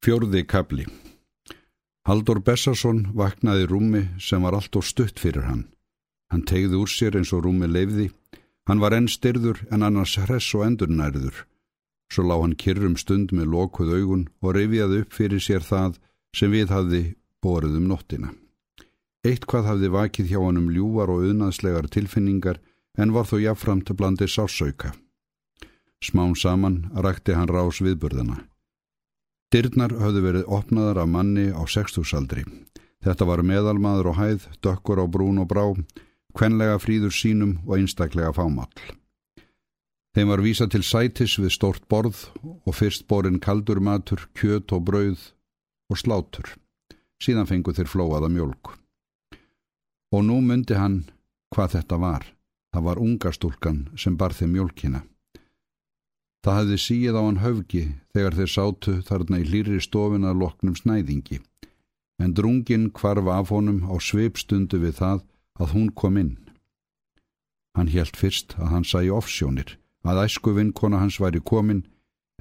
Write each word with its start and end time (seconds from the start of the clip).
Fjórði 0.00 0.46
kabli 0.48 0.86
Haldur 2.08 2.38
Bessarsson 2.40 3.02
vaknaði 3.12 3.66
rúmi 3.68 4.00
sem 4.16 4.40
var 4.40 4.54
allt 4.56 4.78
og 4.80 4.86
stutt 4.88 5.20
fyrir 5.20 5.44
hann. 5.44 5.66
Hann 6.32 6.46
tegði 6.48 6.78
úr 6.80 6.88
sér 6.88 7.18
eins 7.18 7.34
og 7.36 7.42
rúmi 7.44 7.68
leifði. 7.68 8.06
Hann 8.64 8.80
var 8.80 8.96
enn 8.96 9.10
styrður 9.12 9.60
en 9.68 9.84
annars 9.84 10.14
hress 10.16 10.54
og 10.56 10.64
endurnærður. 10.64 11.42
Svo 12.08 12.24
lá 12.24 12.38
hann 12.40 12.56
kyrrum 12.56 12.96
stund 12.96 13.34
með 13.36 13.52
lokuð 13.52 13.92
augun 13.98 14.24
og 14.40 14.56
reyfiðaði 14.56 15.02
upp 15.04 15.12
fyrir 15.18 15.44
sér 15.44 15.66
það 15.68 15.98
sem 16.32 16.56
við 16.56 16.72
hafði 16.72 17.02
borið 17.44 17.76
um 17.82 17.90
nóttina. 17.92 18.32
Eitt 19.20 19.44
hvað 19.44 19.68
hafði 19.68 19.94
vakið 19.98 20.32
hjá 20.32 20.40
hann 20.46 20.62
um 20.62 20.70
ljúvar 20.72 21.12
og 21.12 21.26
auðnaðslegar 21.26 21.92
tilfinningar 21.92 22.62
en 22.96 23.12
var 23.12 23.28
þó 23.28 23.36
jáframt 23.44 23.92
blandið 24.00 24.32
sársauka. 24.32 24.94
Smán 26.00 26.32
saman 26.32 26.86
rækti 26.96 27.36
hann 27.36 27.52
rás 27.52 27.84
viðburðana. 27.84 28.46
Dyrnar 29.50 29.90
höfðu 29.98 30.20
verið 30.22 30.50
opnaðar 30.54 31.00
af 31.02 31.08
manni 31.10 31.48
á 31.50 31.58
sextúsaldri. 31.66 32.44
Þetta 33.02 33.26
var 33.26 33.40
meðalmaður 33.42 34.12
og 34.12 34.18
hæð, 34.20 34.46
dökkur 34.62 35.02
á 35.02 35.06
brún 35.10 35.40
og 35.42 35.48
brá, 35.50 35.64
kvenlega 36.38 36.76
fríður 36.78 37.10
sínum 37.10 37.56
og 37.66 37.80
einstaklega 37.80 38.30
fámall. 38.36 38.70
Þeim 40.14 40.30
var 40.30 40.42
vísa 40.46 40.68
til 40.70 40.84
sætis 40.86 41.34
við 41.42 41.54
stort 41.56 41.88
borð 41.90 42.28
og 42.46 42.76
fyrst 42.78 43.08
borin 43.10 43.40
kaldur 43.42 43.82
matur, 43.82 44.28
kjöt 44.38 44.70
og 44.70 44.86
brauð 44.86 45.26
og 45.90 45.98
slátur. 45.98 46.54
Síðan 47.18 47.50
fengu 47.50 47.74
þeir 47.74 47.90
flóaða 47.90 48.30
mjölk. 48.30 48.76
Og 50.14 50.26
nú 50.26 50.38
myndi 50.42 50.78
hann 50.78 51.04
hvað 51.50 51.74
þetta 51.78 51.98
var. 51.98 52.22
Það 52.70 52.86
var 52.86 53.02
ungastúlkan 53.02 53.88
sem 53.98 54.14
bar 54.14 54.30
þeim 54.30 54.54
mjölkina. 54.54 55.02
Það 56.40 56.56
hafði 56.56 56.76
síið 56.80 57.16
á 57.20 57.22
hann 57.22 57.40
höfgi 57.42 57.82
þegar 58.16 58.36
þeir 58.38 58.52
sátu 58.54 58.94
þarna 59.04 59.40
í 59.42 59.48
hlýri 59.48 59.80
stofin 59.84 60.24
að 60.24 60.40
loknum 60.40 60.76
snæðingi, 60.78 61.40
en 62.22 62.34
drungin 62.36 62.88
kvarf 62.96 63.28
af 63.28 63.52
honum 63.52 63.82
á 63.84 63.94
sveipstundu 64.00 64.80
við 64.80 64.96
það 65.02 65.20
að 65.60 65.74
hún 65.76 65.90
kom 65.92 66.16
inn. 66.16 66.38
Hann 67.76 67.92
helt 67.92 68.16
fyrst 68.16 68.56
að 68.58 68.72
hann 68.72 68.88
sæi 68.88 69.10
offsjónir, 69.12 69.76
að 70.04 70.24
æsku 70.24 70.54
vinkona 70.56 71.02
hans 71.02 71.20
væri 71.20 71.42
komin, 71.44 71.84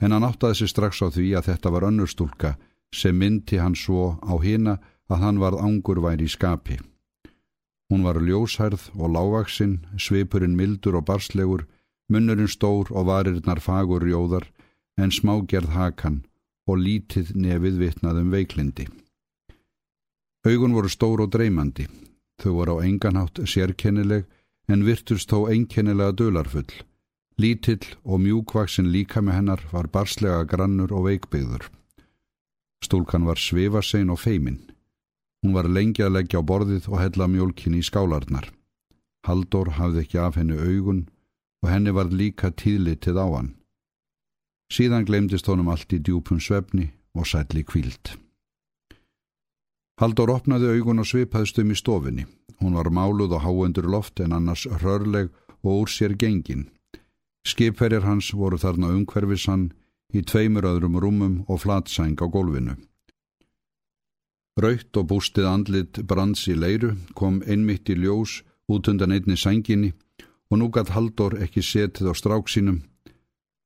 en 0.01 0.15
hann 0.15 0.23
áttaði 0.23 0.61
sig 0.61 0.71
strax 0.71 1.03
á 1.03 1.11
því 1.11 1.33
að 1.35 1.49
þetta 1.51 1.73
var 1.75 1.87
önnurstúlka 1.89 2.55
sem 2.95 3.17
myndi 3.19 3.59
hann 3.59 3.75
svo 3.75 4.15
á 4.23 4.33
hina 4.39 4.79
að 5.11 5.25
hann 5.25 5.41
varð 5.43 5.59
ángur 5.65 5.99
væri 6.05 6.25
í 6.25 6.31
skapi. 6.31 6.79
Hún 7.89 8.05
var 8.05 8.21
ljóshærð 8.21 8.91
og 8.95 9.11
lágvaksinn, 9.11 9.79
sveipurinn 9.97 10.55
mildur 10.55 10.99
og 10.99 11.07
barslegur, 11.09 11.65
Munnurinn 12.09 12.49
stór 12.49 12.89
og 12.89 13.05
varirnar 13.09 13.61
fagur 13.61 14.05
jóðar 14.09 14.47
en 14.97 15.13
smágerð 15.13 15.75
hakan 15.75 16.23
og 16.69 16.81
lítið 16.81 17.35
nefið 17.37 17.77
vitnaðum 17.83 18.33
veiklindi. 18.33 18.87
Augun 20.47 20.73
voru 20.73 20.89
stór 20.89 21.25
og 21.25 21.31
dreymandi. 21.33 21.87
Þau 22.39 22.51
voru 22.57 22.77
á 22.79 22.85
enganhátt 22.87 23.41
sérkennileg 23.45 24.25
en 24.69 24.85
virtust 24.87 25.29
þó 25.29 25.49
einkennilega 25.51 26.15
dölarfull. 26.15 26.71
Lítill 27.39 27.85
og 28.03 28.21
mjúkvaksin 28.23 28.89
líka 28.91 29.21
með 29.21 29.37
hennar 29.39 29.61
var 29.71 29.87
barslega 29.87 30.43
grannur 30.43 30.91
og 30.95 31.05
veikbyggður. 31.07 31.69
Stúlkan 32.83 33.27
var 33.27 33.39
svefasein 33.39 34.09
og 34.09 34.19
feiminn. 34.19 34.59
Hún 35.43 35.53
var 35.55 35.69
lengi 35.69 36.03
að 36.03 36.15
leggja 36.17 36.41
á 36.41 36.43
borðið 36.43 36.89
og 36.91 36.99
hella 36.99 37.27
mjólkinni 37.31 37.79
í 37.79 37.87
skálarnar. 37.87 38.49
Haldur 39.27 39.75
hafði 39.77 40.03
ekki 40.03 40.19
af 40.19 40.39
henni 40.39 40.57
augun 40.57 41.05
og 41.63 41.69
henni 41.71 41.91
var 41.95 42.11
líka 42.11 42.51
tíðlitið 42.51 43.19
á 43.19 43.27
hann. 43.35 43.53
Síðan 44.69 45.05
glemdist 45.05 45.49
honum 45.49 45.69
allt 45.73 45.93
í 45.93 45.99
djúpum 45.99 46.39
svefni 46.39 46.91
og 47.17 47.27
sætli 47.27 47.63
kvíld. 47.65 48.15
Haldur 49.99 50.31
opnaði 50.31 50.69
augun 50.77 51.01
og 51.03 51.09
svipaðist 51.09 51.57
um 51.59 51.73
í 51.73 51.75
stofinni. 51.75 52.25
Hún 52.61 52.75
var 52.77 52.91
máluð 52.93 53.33
og 53.35 53.43
háendur 53.43 53.89
loft 53.89 54.19
en 54.23 54.35
annars 54.35 54.65
rörleg 54.83 55.31
og 55.63 55.81
úr 55.81 55.89
sér 55.91 56.15
gengin. 56.15 56.69
Skipferjar 57.43 58.05
hans 58.07 58.31
voru 58.33 58.59
þarna 58.61 58.93
umhverfisann 58.95 59.71
í 60.13 60.23
tveimur 60.23 60.67
öðrum 60.69 60.99
rúmum 61.01 61.35
og 61.47 61.63
flatsæng 61.63 62.19
á 62.23 62.27
gólfinu. 62.31 62.77
Raut 64.59 64.97
og 64.99 65.07
bústið 65.11 65.47
andlit 65.47 66.01
brands 66.07 66.47
í 66.51 66.55
leiru 66.55 66.95
kom 67.15 67.41
einmitt 67.47 67.89
í 67.89 67.95
ljós 67.95 68.41
út 68.67 68.87
undan 68.91 69.15
einni 69.15 69.37
sænginni 69.39 69.93
og 70.49 70.57
nú 70.57 70.69
gætt 70.73 70.93
Haldur 70.95 71.37
ekki 71.43 71.61
setið 71.61 72.09
á 72.09 72.13
strák 72.17 72.49
sínum. 72.49 72.81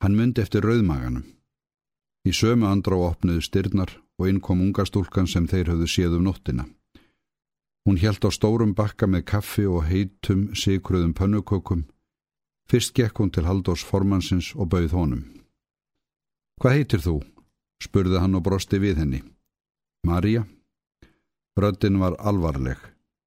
Hann 0.04 0.18
myndi 0.20 0.44
eftir 0.44 0.66
rauðmaganum. 0.68 1.24
Í 2.28 2.32
sömu 2.36 2.68
andrá 2.68 2.96
opniðu 3.00 3.44
styrnar 3.44 3.92
og 4.20 4.28
inn 4.30 4.42
kom 4.44 4.62
ungastúlkan 4.64 5.28
sem 5.28 5.48
þeir 5.48 5.72
höfðu 5.72 5.88
séð 5.88 6.18
um 6.20 6.28
nóttina. 6.28 6.66
Hún 7.84 8.00
hjælt 8.00 8.24
á 8.24 8.32
stórum 8.32 8.76
bakka 8.76 9.08
með 9.08 9.26
kaffi 9.32 9.66
og 9.68 9.88
heitum 9.88 10.52
sigruðum 10.56 11.16
pönnukökum. 11.16 11.84
Fyrst 12.70 12.94
gekk 12.96 13.20
hún 13.20 13.32
til 13.32 13.48
Haldurs 13.48 13.84
formansins 13.84 14.54
og 14.56 14.70
bauð 14.72 14.96
honum. 14.96 15.24
Hvað 16.60 16.76
heitir 16.78 17.04
þú? 17.04 17.16
spurði 17.84 18.22
hann 18.24 18.36
og 18.40 18.44
brosti 18.44 18.80
við 18.80 19.02
henni. 19.04 19.20
Marja? 20.08 20.46
Röddin 21.60 22.00
var 22.00 22.16
alvarleg, 22.20 22.80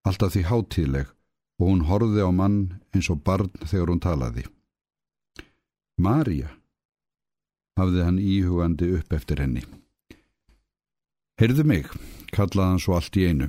alltaf 0.08 0.32
því 0.32 0.42
hátíðleg 0.48 1.15
og 1.60 1.70
hún 1.70 1.86
horfði 1.88 2.24
á 2.24 2.30
mann 2.32 2.58
eins 2.94 3.08
og 3.12 3.22
barn 3.24 3.50
þegar 3.64 3.92
hún 3.92 4.02
talaði. 4.04 4.44
Marja, 5.96 6.50
hafði 7.80 8.04
hann 8.04 8.20
íhugandi 8.20 8.90
upp 8.98 9.12
eftir 9.16 9.40
henni. 9.40 9.62
Heyrðu 11.40 11.64
mig, 11.68 11.88
kallaði 12.32 12.72
hann 12.72 12.82
svo 12.82 12.96
allt 12.96 13.16
í 13.16 13.26
einu. 13.28 13.48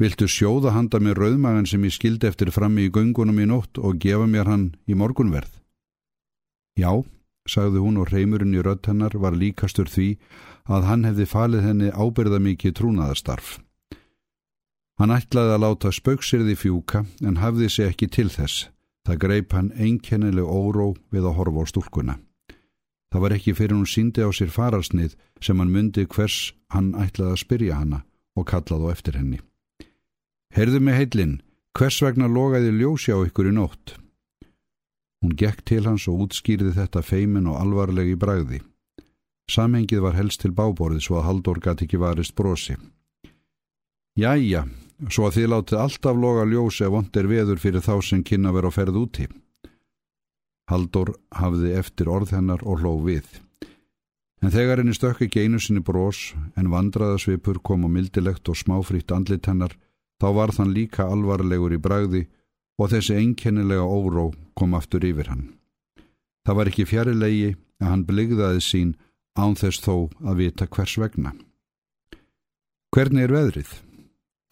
Viltu 0.00 0.26
sjóða 0.28 0.72
handa 0.74 0.98
mér 1.00 1.20
rauðmagan 1.20 1.68
sem 1.68 1.84
ég 1.86 1.94
skildi 1.94 2.28
eftir 2.28 2.50
frammi 2.52 2.88
í 2.88 2.92
göngunum 2.92 3.38
í 3.40 3.48
nótt 3.48 3.78
og 3.78 4.00
gefa 4.02 4.26
mér 4.28 4.48
hann 4.50 4.64
í 4.88 4.96
morgunverð? 4.98 5.60
Já, 6.76 7.04
sagði 7.48 7.82
hún 7.84 8.00
og 8.00 8.10
reymurinn 8.12 8.56
í 8.56 8.64
rödd 8.64 8.88
hennar 8.88 9.14
var 9.20 9.36
líkastur 9.36 9.90
því 9.92 10.08
að 10.72 10.88
hann 10.88 11.04
hefði 11.08 11.28
falið 11.28 11.66
henni 11.68 11.92
ábyrða 11.92 12.40
mikið 12.42 12.76
trúnaðastarf. 12.80 13.58
Hann 15.02 15.10
ætlaði 15.10 15.56
að 15.56 15.62
láta 15.64 15.90
spauksirði 15.90 16.52
fjúka 16.54 17.00
en 17.26 17.40
hafði 17.42 17.66
sig 17.74 17.88
ekki 17.90 18.06
til 18.06 18.28
þess. 18.30 18.68
Það 19.02 19.16
greip 19.24 19.54
hann 19.56 19.72
einkennileg 19.74 20.46
óró 20.46 20.92
við 21.10 21.24
að 21.26 21.38
horfa 21.40 21.64
á 21.66 21.70
stúlkuna. 21.72 22.14
Það 23.10 23.24
var 23.24 23.34
ekki 23.34 23.54
fyrir 23.58 23.74
hún 23.74 23.88
síndi 23.90 24.22
á 24.22 24.30
sér 24.30 24.52
fararsnið 24.54 25.16
sem 25.42 25.58
hann 25.58 25.72
myndi 25.74 26.04
hvers 26.06 26.52
hann 26.70 26.92
ætlaði 26.94 27.34
að 27.34 27.42
spyrja 27.42 27.80
hanna 27.80 27.98
og 28.38 28.46
kallaði 28.46 28.86
á 28.86 28.92
eftir 28.94 29.18
henni. 29.18 29.40
Herðu 30.54 30.78
mig 30.78 30.94
heilin, 31.00 31.34
hvers 31.74 31.98
vegna 32.04 32.30
logaði 32.30 32.70
ljósi 32.70 33.10
á 33.10 33.18
ykkur 33.26 33.50
í 33.50 33.56
nótt? 33.58 33.96
Hún 35.18 35.34
gekk 35.34 35.64
til 35.66 35.82
hans 35.88 36.06
og 36.06 36.28
útskýrði 36.28 36.76
þetta 36.78 37.02
feimin 37.02 37.50
og 37.50 37.58
alvarleg 37.58 38.14
í 38.14 38.20
bræði. 38.22 38.62
Samhengið 39.50 40.06
var 40.06 40.14
helst 40.14 40.46
til 40.46 40.54
báborði 40.54 41.02
svo 41.02 41.18
að 41.18 41.26
Haldur 41.26 41.58
gæti 41.58 41.88
ekki 41.90 41.98
varist 41.98 42.38
brosi. 42.38 42.78
Jæja, 44.14 44.62
svo 45.10 45.28
að 45.28 45.38
þið 45.38 45.48
látið 45.52 45.80
alltaf 45.82 46.18
loga 46.18 46.44
ljós 46.46 46.80
ef 46.84 46.92
vond 46.94 47.16
er 47.16 47.28
veður 47.30 47.62
fyrir 47.62 47.84
þá 47.84 47.94
sem 48.06 48.22
kynna 48.22 48.52
vera 48.54 48.70
á 48.70 48.76
ferð 48.76 48.98
úti. 49.00 49.26
Haldur 50.70 51.14
hafði 51.34 51.72
eftir 51.78 52.10
orð 52.12 52.34
hennar 52.36 52.62
og 52.62 52.82
hló 52.82 52.94
við. 53.02 53.26
En 54.42 54.50
þegar 54.50 54.82
henni 54.82 54.94
stökk 54.94 55.24
ekki 55.26 55.44
einu 55.46 55.60
sinni 55.62 55.82
brós 55.86 56.32
en 56.58 56.70
vandraðasvipur 56.70 57.60
kom 57.62 57.86
á 57.86 57.88
mildilegt 57.90 58.48
og 58.50 58.58
smáfrítt 58.58 59.14
andlit 59.14 59.46
hennar, 59.46 59.74
þá 60.18 60.28
var 60.34 60.54
þann 60.54 60.74
líka 60.74 61.06
alvarlegur 61.06 61.74
í 61.74 61.82
bragði 61.82 62.24
og 62.78 62.90
þessi 62.90 63.18
einkennilega 63.18 63.86
óró 63.86 64.30
kom 64.58 64.74
aftur 64.74 65.04
yfir 65.06 65.30
hann. 65.30 65.46
Það 66.42 66.58
var 66.58 66.70
ekki 66.72 66.88
fjarilegi 66.90 67.54
að 67.82 67.88
hann 67.90 68.04
bligðaði 68.08 68.62
sín 68.66 68.92
án 69.38 69.54
þess 69.58 69.82
þó 69.84 70.10
að 70.26 70.42
vita 70.42 70.66
hvers 70.66 70.98
vegna. 70.98 71.34
Hvernig 72.92 73.28
er 73.28 73.34
veðrið? 73.38 73.70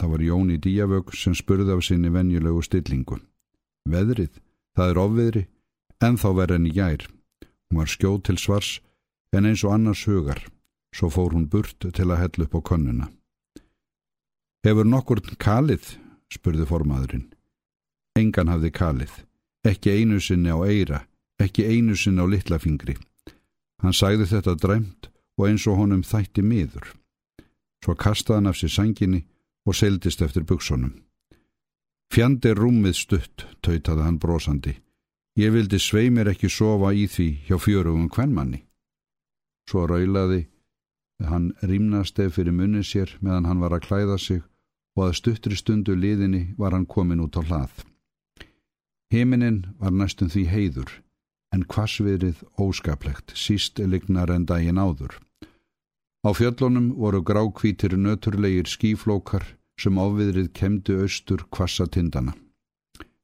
Það 0.00 0.12
var 0.14 0.22
Jón 0.24 0.52
í 0.54 0.56
díavög 0.56 1.10
sem 1.12 1.34
spurði 1.36 1.74
af 1.74 1.82
sinni 1.84 2.08
venjulegu 2.08 2.62
stillingu. 2.64 3.18
Veðrið, 3.84 4.38
það 4.72 4.92
er 4.92 5.00
ofviðri, 5.02 5.42
en 6.00 6.16
þá 6.16 6.28
verð 6.38 6.54
henni 6.56 6.70
jær. 6.72 7.02
Hún 7.68 7.80
var 7.82 7.90
skjóð 7.92 8.22
til 8.24 8.38
svars, 8.40 8.70
en 9.36 9.44
eins 9.50 9.60
og 9.66 9.74
annars 9.74 10.06
hugar. 10.08 10.40
Svo 10.96 11.10
fór 11.12 11.36
hún 11.36 11.50
burt 11.52 11.84
til 11.84 12.06
að 12.08 12.22
hella 12.22 12.46
upp 12.46 12.56
á 12.56 12.60
könnuna. 12.70 13.10
Hefur 14.64 14.88
nokkur 14.88 15.20
kalið, 15.36 15.84
spurði 16.32 16.64
formaðurinn. 16.70 17.28
Engan 18.16 18.48
hafði 18.48 18.70
kalið, 18.72 19.12
ekki 19.68 19.92
einu 20.00 20.20
sinni 20.20 20.48
á 20.48 20.58
eira, 20.64 21.02
ekki 21.36 21.66
einu 21.68 21.92
sinni 21.96 22.24
á 22.24 22.26
litlafingri. 22.26 22.96
Hann 23.84 23.96
sæði 23.96 24.30
þetta 24.32 24.56
dræmt 24.56 25.10
og 25.36 25.46
eins 25.48 25.68
og 25.68 25.76
honum 25.76 26.00
þætti 26.04 26.40
miður. 26.44 26.88
Svo 27.84 27.94
kastaði 27.96 28.40
hann 28.40 28.50
af 28.50 28.56
sér 28.56 28.72
sanginni 28.72 29.22
og 29.66 29.76
seldist 29.76 30.22
eftir 30.22 30.44
buksunum. 30.44 30.94
Fjandi 32.10 32.54
rúmið 32.58 32.96
stutt, 32.98 33.46
tautaði 33.62 34.02
hann 34.06 34.18
brosandi. 34.18 34.74
Ég 35.38 35.52
vildi 35.54 35.78
sveimir 35.78 36.28
ekki 36.32 36.50
sofa 36.50 36.90
í 36.92 37.06
því 37.06 37.28
hjá 37.46 37.58
fjörugum 37.62 38.08
kvennmanni. 38.10 38.64
Svo 39.70 39.86
raulaði 39.86 40.48
hann 41.28 41.52
rýmnastef 41.62 42.34
fyrir 42.38 42.56
munni 42.56 42.82
sér 42.86 43.12
meðan 43.20 43.46
hann 43.46 43.60
var 43.62 43.76
að 43.76 43.86
klæða 43.86 44.18
sig 44.18 44.42
og 44.96 45.06
að 45.06 45.16
stuttri 45.20 45.56
stundu 45.56 45.94
liðinni 45.94 46.42
var 46.58 46.74
hann 46.74 46.86
komin 46.86 47.22
út 47.22 47.38
á 47.38 47.42
hlað. 47.46 47.84
Himinin 49.10 49.64
var 49.78 49.94
næstum 49.94 50.30
því 50.30 50.44
heiður, 50.50 50.90
en 51.54 51.64
hvasviðrið 51.66 52.42
óskaplegt, 52.62 53.34
síst 53.34 53.78
lignar 53.78 54.30
en 54.30 54.46
daginn 54.46 54.78
áður. 54.78 55.16
Á 56.20 56.36
fjöllunum 56.36 56.92
voru 57.00 57.22
grákvítir 57.22 57.96
nöturlegir 57.96 58.68
skíflókar 58.68 59.44
sem 59.80 59.96
áviðrið 59.96 60.52
kemdu 60.52 60.98
austur 61.00 61.46
kvassa-tindana. 61.48 62.34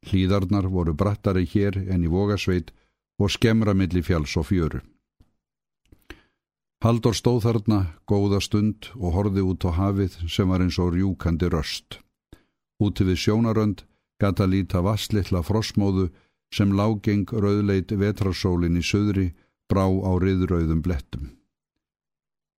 Hlýðarnar 0.08 0.70
voru 0.72 0.94
brattari 0.94 1.44
hér 1.44 1.76
en 1.92 2.06
í 2.06 2.08
vogasveit 2.08 2.72
og 3.20 3.32
skemra 3.34 3.74
milli 3.76 4.00
fjalls 4.00 4.36
og 4.40 4.48
fjöru. 4.48 4.80
Haldur 6.84 7.16
stóð 7.16 7.42
þarna 7.44 7.80
góða 8.08 8.40
stund 8.40 8.88
og 8.96 9.12
horði 9.16 9.44
út 9.44 9.68
á 9.68 9.76
hafið 9.76 10.16
sem 10.32 10.48
var 10.48 10.64
eins 10.64 10.80
og 10.80 10.94
rjúkandi 10.94 11.52
röst. 11.52 12.00
Úti 12.80 13.04
við 13.04 13.20
sjónarönd 13.24 13.84
gata 14.20 14.48
líta 14.48 14.80
vasslitla 14.80 15.42
frosmóðu 15.44 16.10
sem 16.48 16.72
lágeng 16.72 17.28
rauðleit 17.28 17.92
vetrarsólin 17.92 18.80
í 18.80 18.84
söðri 18.84 19.32
brá 19.68 19.84
á 19.84 20.12
riðrauðum 20.16 20.80
blettum. 20.80 21.36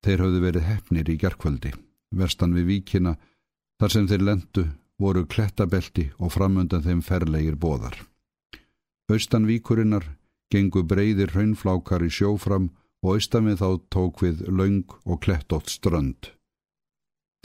Þeir 0.05 0.23
hafðu 0.25 0.43
verið 0.45 0.69
hefnir 0.69 1.11
í 1.11 1.17
gerkvöldi, 1.19 1.73
vestan 2.15 2.55
við 2.55 2.69
víkina, 2.73 3.17
þar 3.81 3.95
sem 3.95 4.07
þeir 4.11 4.25
lendu 4.29 4.65
voru 4.99 5.25
klettabelti 5.27 6.09
og 6.19 6.33
framöndan 6.35 6.85
þeim 6.85 7.03
ferlegir 7.07 7.59
bóðar. 7.59 7.97
Austan 9.11 9.47
víkurinnar 9.49 10.07
gengu 10.53 10.83
breyðir 10.85 11.33
hraunflákar 11.35 12.05
í 12.05 12.11
sjófram 12.13 12.71
og 13.03 13.15
austamið 13.17 13.63
þá 13.63 13.69
tók 13.95 14.23
við 14.25 14.43
laung 14.49 14.97
og 15.05 15.21
klettótt 15.25 15.71
strönd. 15.73 16.33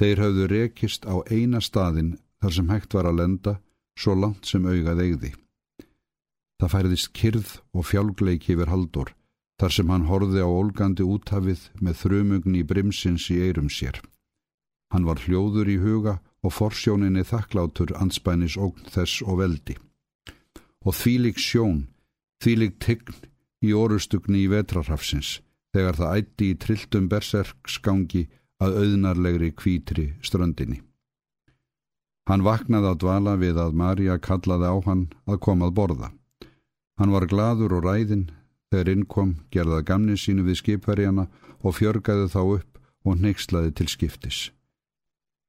Þeir 0.02 0.24
hafðu 0.24 0.48
rekist 0.50 1.06
á 1.06 1.22
eina 1.30 1.62
staðin 1.62 2.18
þar 2.42 2.58
sem 2.58 2.72
hægt 2.74 2.98
var 2.98 3.10
að 3.10 3.20
lenda 3.22 3.54
svo 4.00 4.16
langt 4.18 4.50
sem 4.50 4.66
augað 4.66 5.04
eigði. 5.06 5.34
Það 6.60 6.74
færðist 6.74 7.14
kyrð 7.14 7.52
og 7.74 7.86
fjálgleiki 7.90 8.56
yfir 8.56 8.72
haldur 8.74 9.14
þar 9.64 9.72
sem 9.72 9.92
hann 9.94 10.10
horði 10.10 10.42
á 10.44 10.50
olgandi 10.52 11.06
úthafið 11.08 11.62
með 11.80 11.94
þrumugn 12.02 12.56
í 12.60 12.64
brimsins 12.68 13.30
í 13.32 13.38
eirum 13.46 13.70
sér. 13.72 14.02
Hann 14.92 15.06
var 15.08 15.22
hljóður 15.24 15.72
í 15.72 15.78
huga 15.80 16.18
og 16.44 16.52
forsjóninni 16.52 17.24
þakklátur 17.24 17.94
anspænis 17.96 18.58
ógn 18.60 18.92
þess 18.92 19.24
og 19.24 19.40
veldi. 19.40 19.78
Og 20.84 20.98
þvílik 21.00 21.40
sjón, 21.40 21.86
þvílik 22.44 22.76
tign 22.84 23.16
í 23.64 23.72
orustugni 23.72 24.44
í 24.44 24.52
vetrarhafsins 24.52 25.38
þegar 25.72 26.02
það 26.02 26.20
ætti 26.20 26.52
í 26.52 26.60
trilltum 26.60 27.08
berserksgangi 27.08 28.28
að 28.60 28.78
auðnarlegri 28.84 29.54
kvítri 29.56 30.10
ströndinni. 30.20 30.84
Hann 32.28 32.44
vaknaði 32.44 32.92
að 32.92 33.02
dvala 33.08 33.40
við 33.40 33.64
að 33.64 33.80
Marja 33.80 34.20
kallaði 34.20 34.68
á 34.68 34.78
hann 34.92 35.10
að 35.24 35.44
koma 35.48 35.72
að 35.72 35.78
borða. 35.80 36.12
Hann 37.00 37.16
var 37.16 37.32
gladur 37.32 37.80
og 37.80 37.88
ræðin 37.88 38.28
þegar 38.74 38.92
innkom, 38.96 39.38
gerðað 39.54 39.88
gamni 39.92 40.18
sínu 40.18 40.44
við 40.48 40.60
skipverjana 40.64 41.28
og 41.62 41.78
fjörgaði 41.78 42.28
þá 42.34 42.42
upp 42.44 42.80
og 43.06 43.22
neykslaði 43.22 43.74
til 43.78 43.90
skiptis. 43.92 44.40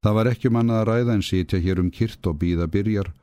Það 0.05 0.17
var 0.19 0.29
ekki 0.29 0.51
mannað 0.53 0.81
að 0.83 0.89
ræða 0.91 1.15
en 1.17 1.25
sitja 1.25 1.61
hér 1.65 1.81
um 1.81 1.89
kyrt 1.89 2.27
og 2.29 2.37
býða 2.43 2.69
byrjar 2.69 3.15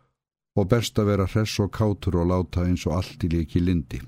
og 0.57 0.67
best 0.71 0.97
að 0.99 1.11
vera 1.11 1.27
hress 1.29 1.59
og 1.61 1.69
kátur 1.75 2.17
og 2.17 2.31
láta 2.31 2.65
eins 2.65 2.87
og 2.89 2.97
allt 2.97 3.23
í 3.23 3.29
líki 3.31 3.61
lindi. 3.61 4.01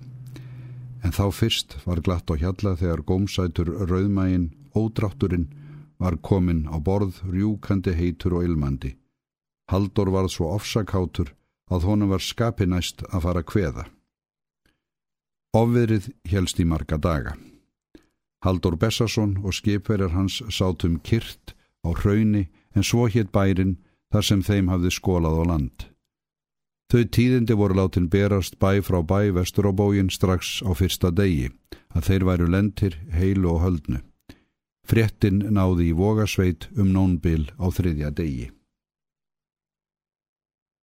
En 1.03 1.13
þá 1.13 1.27
fyrst 1.35 1.77
var 1.85 2.01
glatt 2.01 2.31
á 2.31 2.35
hjalla 2.39 2.73
þegar 2.79 3.05
gómsætur 3.05 3.69
rauðmægin, 3.91 4.49
ódrátturinn, 4.73 5.51
var 5.99 6.17
komin 6.17 6.65
á 6.67 6.79
borð, 6.81 7.21
rjúkandi 7.29 7.93
heitur 7.95 8.39
og 8.39 8.47
ilmandi. 8.47 8.95
Haldur 9.71 10.09
var 10.11 10.27
svo 10.31 10.49
ofsakátur 10.55 11.31
að 11.71 11.85
honum 11.87 12.11
var 12.11 12.23
skapinæst 12.23 13.05
að 13.11 13.27
fara 13.27 13.43
kveða. 13.43 13.85
Ofverið 15.53 16.09
helst 16.31 16.57
í 16.57 16.65
marga 16.65 16.97
daga. 16.97 17.35
Haldur 18.44 18.73
Bessason 18.75 19.35
og 19.45 19.53
skipverjar 19.53 20.15
hans 20.15 20.39
sátum 20.50 20.97
kyrt 21.05 21.53
á 21.85 21.94
hrauni 21.94 22.47
en 22.73 22.83
svo 22.83 23.05
hétt 23.05 23.29
bærin 23.31 23.77
þar 24.11 24.25
sem 24.29 24.41
þeim 24.41 24.71
hafði 24.73 24.91
skólað 24.97 25.38
á 25.38 25.44
land. 25.51 25.85
Þau 26.89 27.03
tíðindi 27.05 27.55
voru 27.57 27.77
látin 27.77 28.09
berast 28.09 28.57
bæ 28.61 28.81
frá 28.81 29.00
bæ 29.01 29.29
vestur 29.38 29.69
á 29.69 29.73
bógin 29.73 30.09
strax 30.09 30.59
á 30.65 30.73
fyrsta 30.73 31.13
degi, 31.13 31.51
að 31.94 32.09
þeir 32.09 32.25
væru 32.29 32.50
lentir, 32.50 32.97
heilu 33.13 33.53
og 33.53 33.63
höldnu. 33.63 34.01
Fréttin 34.89 35.39
náði 35.53 35.89
í 35.89 35.95
vogasveit 35.97 36.67
um 36.77 36.91
nónbil 36.94 37.47
á 37.61 37.69
þriðja 37.69 38.11
degi. 38.13 38.50